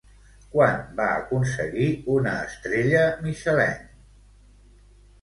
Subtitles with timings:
[0.53, 3.89] Quan va aconseguir una estrella Michelin?